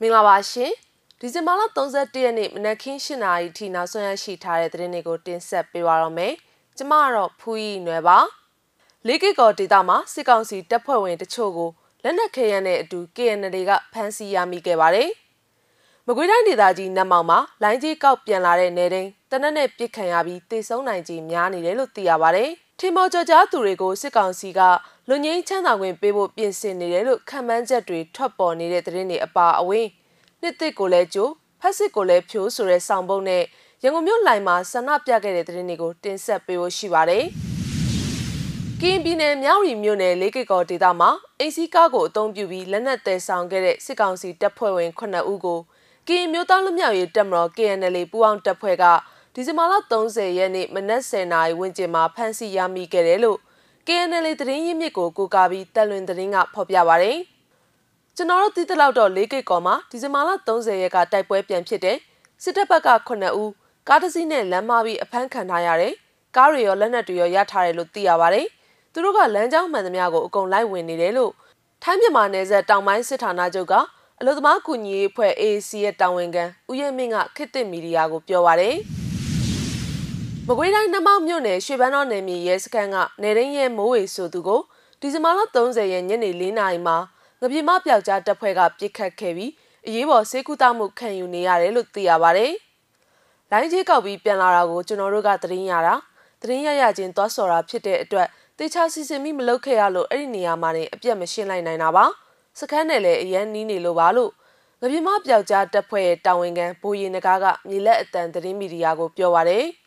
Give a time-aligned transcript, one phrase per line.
[0.00, 0.72] မင်္ဂလာပါရှင်
[1.20, 6.34] ဒီဇင်ဘာလ31ရက်နေ့မနက်ခင်း7:00နာရီထိနောက်ဆုံးရရှိထားတဲ့သတင်းတွေကိုတင်ဆက်ပေးပါရမယ်
[6.76, 8.18] ကျမကတော့ဖူးရီနွယ်ပါ
[9.06, 11.70] လေးကိကောဒေတာမှာစစ်ကောင်စီတပ်ဖွဲ့ဝင်တချို့ကို
[12.02, 15.10] လက်နက်ခဲယမ်းနဲ့အတူ KNL ကဖမ်းဆီးရမိခဲ့ပါတယ်
[16.06, 22.50] မကွေးတိုင်းဒေသကြီးနတ်မောင်မှာလိုင်းကြီးကောက်ပြန်လာတဲ့နေတိုင်းတနက်နဲ့ပြစ်ခံရပြီးတေဆုံးနိုင်ကြီးများနေတယ်လို့သိရပါတယ်
[22.80, 24.60] ထင်မော်ကြော်ကြားသူတွေကိုစစ်ကောင်စီက
[25.08, 29.86] လူငင်းချမ်းသာခွင့်ပေးဖို့ပြင်ဆင်နေတယ်လို့ခံမှန်းချက်တွေထွက်ပေါ်နေတဲ့သတင်းတွေအပါအဝင်
[30.40, 31.28] နှစ်သစ်ကိုလည်းကြို
[31.60, 33.42] ဖက်စစ်ကိုလည်းဖြိုးဆိုတဲ့ဆောင်ပုံနဲ့
[33.82, 37.24] ရန်ကုန်မြို့လိုင်မှာဆန္ဒပြခဲ့တဲ့သတင်းတွေကိုတင်ဆက်ပေးဖို့ရှိပါတယ်။
[38.80, 45.60] ကင်းပြည်နယ်မြောက်ရီမြို့နယ်လေးကိတ်ကောဒေသမှာအင်စီကားကိုအုံပြုပြီးလက်နက်တဲဆောင်ခဲ့တဲ့စစ်ကောင်စီတပ်ဖွဲ့ဝင်9ဦးကို
[46.08, 48.84] ကင်းမျိုးသားလူမျိုးရေးတပ်မတော် KNL ပူးပေါင်းတပ်ဖွဲ့က
[49.38, 53.38] ဒီဇင်ဘာလ30ရက်နေ့မနက်10:00နာရီဝန်းကျင်မှာဖမ်းဆီးရမိခဲ့တယ်လို့
[53.86, 57.18] KNL သတင်းရင်းမြစ်ကိုကိုကာပြီးတက်လွင်သတင်းကဖော်ပြပါရယ်
[58.16, 61.96] ကျွန်တော်တို့သိတဲ့လောက်တော့၄ကိတ်ကော်မှာဒီဇင်ဘာလ30ရက်ကတိုက်ပွဲပြန်ဖြစ်တဲ့
[62.42, 63.50] စစ်တပ်ဘက်က9ဦး
[63.88, 65.94] ကားတစ်စီးနဲ့လမ်းမပြီးအဖမ်းခံထားရတယ်
[66.36, 68.46] ကားတွေရောလက်နက်တွေရောရထားတယ်လို့သိရပါတယ်
[68.92, 71.32] သူတို့ကလမ်းကြောင်းမှန်သမျှကိုအကုန်လိုက်ဝင်နေတယ်လို့
[71.82, 73.74] ထိုင်းမြန်မာနယ်စပ်တောင်ပိုင်းစစ်ဌာနချုပ်က
[74.20, 78.76] အလို့သမားကူညီရေးအဖွဲ့ AAC ရဲ့တာဝန်ခံဦးရဲမင်းကခေတ်သစ်မီဒီယာကိုပြောပါတယ်။
[80.48, 84.60] မကွေးတိုင်းနမောက်မြို့နယ်ရွှေပန်းတော်နယ်မြေရဲစခန်းကနေရင်းရဲမိုးဝေဆိုသူကို
[85.00, 86.96] ဒီဇင်ဘာလ30ရက်ညနေ4နာရီမှာ
[87.40, 89.52] ငပြေမပျောက်ကြားတပ်ဖွဲ့ကပြစ်ခတ်ခဲ့ပြီး
[89.86, 92.46] အရေးပေါ်ဆေးကုသမှုခံယူနေရတယ်လို့သိရပါဗျ။
[93.50, 95.94] လိုင်းကြီးကောက်ပြီးပြန်လာတာကိုကျွန်တော်တို့ကသတင်းရတာ
[96.40, 102.04] သတင်းရရချင်းသွားစော်တာဖြစ်တဲ့အတွက်တေချာစီစဉ်ပြီးမလုပ်ခဲ့ရလို့အဲ့ဒီနေရာမှာနေအပြတ်မရှင်းလိုက်နိုင်တာပါ။
[102.58, 104.30] စခန်းနဲ့လည်းအရန်နီးနေလို့ပါလို့
[104.80, 109.66] ငပြေမပျောက်ကြားတပ်ဖွဲ့ရဲ့တာဝန်ခံဘိုးရင်နဂါကမြေလက်အတန်သတင်းမီဒီယာကိုပြောပါရယ်။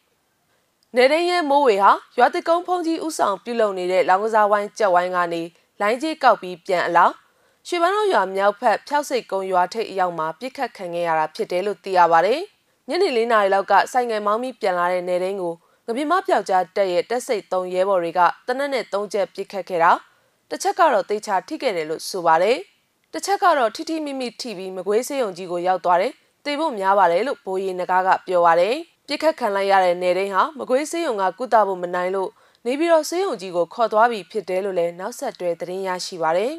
[0.98, 5.42] နေရင်းရဲမိုးဝေဟာရွာတကုန်းဖုန်ကြီးဥဆောင်ပြုလုပ်နေတဲ့လောင်ကစားဝိုင်းကြက်ဝိုင်းကနေ
[5.82, 7.12] လိုင်းကြီးကောက်ပြီးပြန်အလား
[7.68, 12.40] ရွှေပန်းတော်ရွာမြောက်ဖက်ဖျောက်စိတ်ကုန်းရွာထိပ်အရောက်မှာပြစ်ခတ်ခံခဲ့ရတာဖြစ်တယ်လို့သိရပါတယ်။
[12.90, 15.54] ညနေ၄နာရီလောက်ကဆိုင်ငယ်မောင်းပြီးပြန်လာတဲ့နေရင်းကို
[15.88, 19.92] ငပြင်းမပြောက်ကြားတက်ရဲ့တက်စိတ်၃ရဲဘော်တွေကတနက်နဲ့၃ချက်ပြစ်ခတ်ခဲ့တာ
[20.50, 22.58] တစ်ချက်ကတော့တေချာထိခဲ့တယ်လို့ဆိုပါတယ်။
[23.14, 26.14] တစ်ချက်ကတော့ထိထိမိမိထိပြီးမကွေးစေးုံကြီးကိုရောက်သွားတယ်။
[26.46, 28.76] တေဖို့များပါတယ်လို့ဘိုးရီနဂါကပြောပါတယ်။
[29.12, 32.30] ပြစ်ခတ်ခံလိုက်ရတဲ့နေတိုင်းဟာမကွေးစေးရုံကကုသဖို့မနိုင်လို့
[32.66, 36.54] နေပြီးတော့စေးရုံကြီးကိုခေါ်သွားပြီးဖြစ်တယ်လို့လည်းနောက်ဆက်တွဲသတင်းရရှိပါရတယ်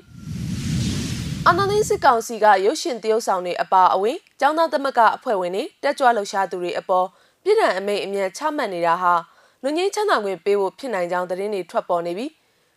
[1.48, 7.06] ။အနန္တစစ်ကောင်စီကရုပ်ရှင်တရုပ်ဆောင်တွေအပါအဝင်ចောင်းသားသမဂ္ဂအဖွဲ့ဝင်တွေတက်ကြွလှုပ်ရှားသူတွေအပေါ်
[7.42, 9.14] ပြည်ထံအမိတ်အမြန်ချမှတ်နေတာဟာ
[9.62, 12.30] လူငင်းချမ်းသာခွင့်ပေးဖို့ဖြစ်နိုင်ကြောင်းသတင်းတွေထွက်ပေါ်နေပြီး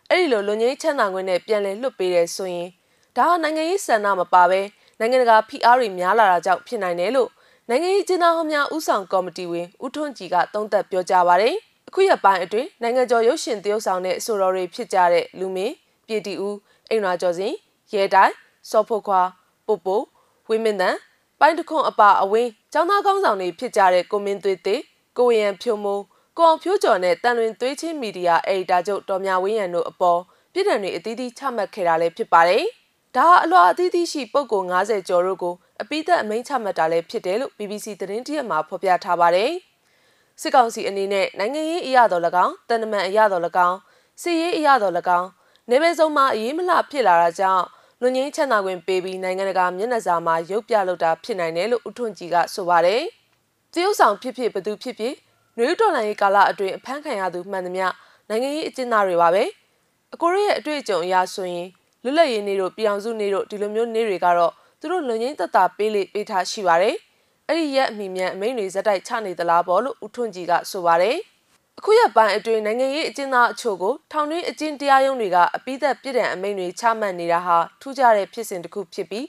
[0.08, 2.68] အဲ့ဒီလိုလူငင်းချမ်းသာခွင့်နဲ့ပြန်လည်လွှတ်ပေးတယ်ဆိုရင်
[3.16, 4.60] ဒါဟာနိုင်ငံရေးစံနာမပါဘဲ
[4.98, 7.30] နိုင်ငံတကာဖိအားတွေများလာတာကြောင့်ဖြစ်နိုင်တယ်လို့
[7.70, 11.54] နိုင်ငံရေးကျင်းသားဟောင်းများဥဆောင်ကော်မတီဝင်ဦးထွန်းကြည်ကသုံးသပ်ပြောကြားပါတယ်။
[11.88, 15.74] အခုရပိုင်းအတွင်းနိုင်ငံကျော်ရုပ်ရှင်တရုတ်ဆောင်တဲ့အဆိုတော်တွေဖြစ်ကြတဲ့လူမင်း
[16.06, 16.56] ပြည်တီဦး
[16.88, 17.52] အိမ်နာကျော်စင်
[17.92, 18.34] ရဲတိုင်း
[18.70, 19.20] စောဖို့ခွာ
[19.66, 20.04] ပို့ပို့
[20.48, 20.96] ဝင်းမင်းတန်
[21.40, 24.80] ပိုင်းတခွန်အပါအဝင်းចောင်းသားကောင်းဆောင်တွေဖြစ်ကြတဲ့ကိုမင်းသွေးသေး
[25.18, 26.02] ကိုရန်ဖြိုးမိုး
[26.36, 30.20] ကိုအောင်ဖြိုးကျော်နဲ့တန်လွင်သွေးချင်းမီဒီယာအေဒီတာချုပ်တော်မြဝင်းရံတို့အပေါ်
[30.52, 32.64] ပြည်ထောင်တွေအသီးသီးချမှတ်ခဲ့တာလည်းဖြစ်ပါတယ်။
[33.16, 39.52] ဒါဟာအလွှာအသီးသီးရှိပုဂ္ဂိုလ်90ကျော်တို့ကို အပိသက်အမိန့်ချမှတ်တာလည်းဖြစ်တယ်လို့ BBC သတင်းတရက်မှာဖော်ပြထားပါတယ်။
[40.40, 43.78] စစ်ကောင်စီအနေနဲ့နိုင်ငံရေးအရာတော်၎င်းတန်တမန်အရာတော်၎င်း
[44.22, 45.28] စစ်ရေးအရာတော်၎င်း
[45.70, 47.64] နေပယ်စုံမှာအရေးမလှဖြစ်လာတာကြောင့်
[48.00, 53.02] လူငင်းချမ်းသာခွင့်ပေးပြီးနိုင်ငံတကာမျက်နှာစာမှာရုပ်ပြလုပ်တာဖြစ်နိုင်တယ်လို့ဦးထွန်းကြည်ကဆိုပါတယ်။
[53.72, 55.14] တရုတ်ဆောင်ဖြစ်ဖြစ်ဘသူဖြစ်ဖြစ်
[55.56, 57.86] နွေတော်လှန်ရေးကာလအတွင်းအဖမ်းခံရသူမှန်သမျှ
[58.28, 59.44] နိုင်ငံရေးအကျဉ်းသားတွေပါပဲ။
[60.14, 61.68] အကိုရရဲ့အတွေ့အကြုံအရဆိုရင်
[62.02, 64.52] လွတ်လပ်ရေးနေ့တို့ပြည်အောင်စုနေ့တို့ဒီလိုမျိုးနေ့တွေကတော့
[64.84, 66.96] သူတို့လွန်ငင်းသက်တာပေးလေပေးထားရှိပါတယ်။
[67.48, 71.16] အဲ့ဒီရက်အမိမြန်အမိန်တွေဇက်တိုက်ချနေသလားပေါ့လို့ဦးထွန်းကြည်ကဆိုပါတယ်။
[71.78, 79.26] အခုရက်ပိုင်းအတွင်းနိုင်ငံရေးအကျဉ်းသားအချို့ကိုထောင်တွင်းအကျဉ်းတရားရုံးတွေကအပိသက်ပြည်တဲ့အမိန်တွေချမှတ်နေတာဟာထူးခြားတဲ့ဖြစ်စဉ်တစ်ခုဖြစ်ပြီး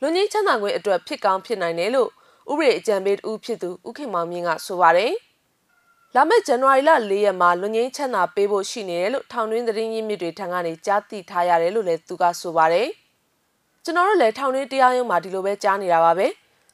[0.00, 2.10] လွန်ငင်းချမ်းသာခွင့်အတွက်ဖြစ်ကောင်းဖြစ်နိုင်တယ်လို့
[2.50, 5.12] ဥပဒေအကြံပေးတူဖြစ်သူဦးခင်မောင်မြင့်ကဆိုပါတယ်။
[6.14, 12.88] လာမယ့်ဇန်နဝါရီလ၄ရက်မှာလွန်ငင်းချမ်းသာပေးဖို့ရှိနေတယ်လို့ထောင်တွင်းသတင်းရင်းမြစ်တွေထံကနေကြားသိထားရတယ်လို့လည်းသူကဆိုပါတယ်။
[13.84, 16.26] ကျွန်တော်တို့လည်းထောင်တွင်းတရားရုံးမှာဒီလိုပဲကြားနေတာပါပဲ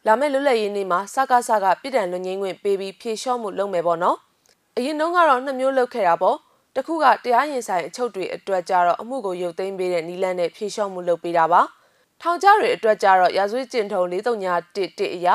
[0.07, 4.17] လာမယ့်လွတ်လပ်ရေးနေ့မှာစကားစကားပြည်တံလွန်ငင်းခွင့်ပေးပြီးဖြေလျှော့မှုလုပ်မယ်ပေါ့နော်
[4.77, 6.37] အရင်တုန်းကတော့နှစ်မျိုးလုပ်ခဲ့တာပေါ့
[6.77, 11.61] တခုကတရားရင်ဆိုင်အချုပ်တွေအတွက်ကြတော့အမှုကိုရုပ်သိမ်းပေးတဲ့နီလန်းနဲ့ဖြေလျှော့မှုလုပ်ပေးတာပါ
[12.21, 15.35] ထောင်ကြားတွေအတွက်ကြတော့ရာဇဝတ်ကျင့်ထုံ4311အရာ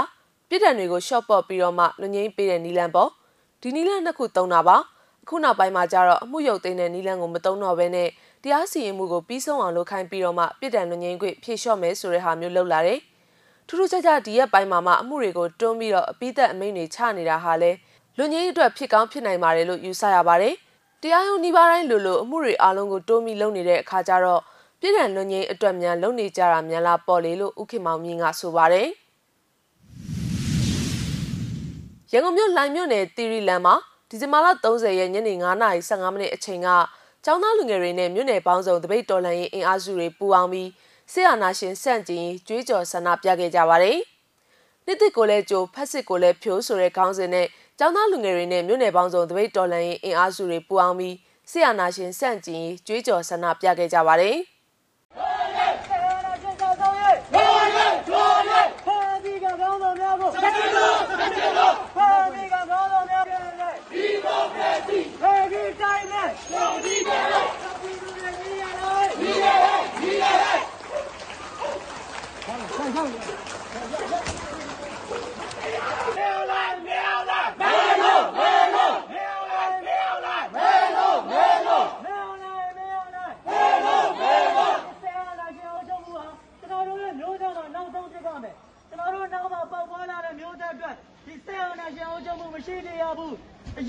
[0.49, 3.09] ပြည်တံတွေကိုရှော့ပေါ့ပြီးတော့မှလွန်ငင်းပေးတဲ့နီလန်းပေါ့
[3.61, 4.92] ဒီနီလန်းနှစ်ခုသုံးတာပါအ
[5.27, 8.09] ခုနောက်ပိုင်းမှာကျတော့အမှုရုပ်သိမ်းတဲ့နီလန်းကိုမသုံးတော့ဘဲနဲ့
[8.43, 12.99] တရားစီရင်မှုကိုပြီးဆုံးအောင်လုပ်ခိုင်းပြီးတော့မှပြည်တံလွန်ငင်းခွင့်ဖြေလျှော့မယ်ဆိုတဲ့ဟာမျိုးလုပ်လာတယ်။
[13.67, 17.71] ထူးထူးခြားခြားဒီရက်ပိုင်းမှာမှအမှုတွေကိုတွန်းပြီးတော့အပိသက်အမိန့်တွေချနေတာဟာလဲ
[18.17, 20.53] လွန်ငင်းအတွက်ဖြစ်ကောင်းဖြစ်နိုင်ပါတယ်လို့ယူဆရပါတယ်။
[21.01, 24.41] တရားရုံးနှီးပါတိုင်းလိုလိုအမှုတွေအားလုံးကိုတွန်းပြီးလုပ်နေတဲ့အခါကျတော့
[24.79, 28.87] ပြည်ထောင်လွန်ငင်းအတွက်မြန်လုံနေကြတာမြန်လာပေါ်လေလို့ဥခင်မောင်မြင့်ကဆိုပါတယ်
[32.11, 33.75] ရန်ကုန်မြို့လိုင်မြို့နယ်တီရီလန်မှာ
[34.13, 36.67] ဒီဇင်ဘာလ30ရက်ညနေ9:15မိနစ်အချိန်က
[37.25, 40.69] ကျောင်းသားလူငယ်တွေနဲ့မြို့နယ်ပေါင်းစုံတပိတ်တော်လှန်ရေးအင်အားစုတွေပူးပေါင်းပြီး
[41.11, 43.97] ဆေးအာနာရှင်စန့်ကျင်ရေးကြွေးကြော်ဆန္ဒပြခဲ့ကြပါတယ်။
[44.85, 47.47] နှစ်တစ်ကိုလည်းကြိုဖက်စစ်ကိုလည်းဖြိုးဆိုတဲ့ခေါင်းစဉ်နဲ့
[47.79, 51.15] ကျောင်းသားလူငယ်တွေနဲ့မြို့နယ်ပေါင်းစုံတပိတ်တော်လှန်ရေးအင်အားစုတွေပူးပေါင်းပြီး
[51.51, 54.35] ဆေးအာနာရှင်စန့်ကျင်ရေးကြွေးကြော်ဆန္ဒပြခဲ့ကြပါတယ်။
[59.23, 61.73] ဒီကကောင်းတော်များကိုဆက်ကြလို့ဆက်ကြလို့
[62.35, 63.43] ဒီကကောင်းတော်များကို
[63.91, 66.29] ဒီမိုကရေစီဟေဒီတိုင်းနဲ့
[66.83, 67.45] ဒီတိုင်းနဲ့
[67.81, 69.45] ဒီလိုနေရလားဒီရ
[69.99, 70.25] ဒီရ
[72.45, 73.11] ဆောင်းဆောင်း
[76.03, 76.97] မေလာမေ
[77.29, 86.25] လာမေလိုမေလိုမေလာမေလာမေလိုမေလိုမေလာမေလာမေလိုမေလိုဆရာလာကြောက်ကြဘူးဟာ
[86.59, 88.55] ကျွန်တော်တို့ရဲ့မျိုးသားကနောက်ဆုံးဖြစ်ပါမယ်
[88.89, 90.95] ကျွန်တော်တို့နောက်မှာပေါက်ဖွာလာတဲ့မျိုးသားအတွက်
[91.25, 93.33] ဒီဆရာနာရှင်အောင်ကြမှုမရှိနေရဘူး
[93.79, 93.83] အ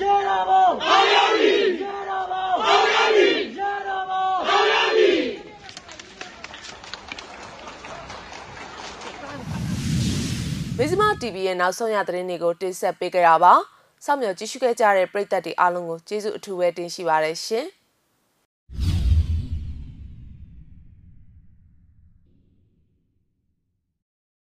[0.44, 5.10] ရေးတော်ဘောအောင်ရပြီအရေးတော်ဘောအောင်ရပြီအရေးတော်ဘောအောင်ရပြီ
[10.78, 13.54] မဇ္ဈိမ TV ရဲ့နောက်ဆုံးရသတင်းတွေကိုတင်ဆက်ပေးကြတာပါ။
[14.04, 17.66] စောင့်မျှော်ကြည့်ရှုခဲ့ကြတဲ့ပရိသတ်တွေအားလုံးကိုကျေးဇူးအထူးပဲတင်ရှိပါတယ်ရှင်။